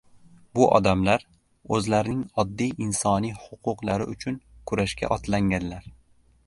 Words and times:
Bu 0.59 0.63
odamlar 0.77 1.25
o‘zlarining 1.77 2.23
oddiy 2.45 2.73
insoniy 2.87 3.37
huquqlari 3.43 4.09
uchun 4.17 4.43
kurashga 4.71 5.13
otlanganlar. 5.19 5.91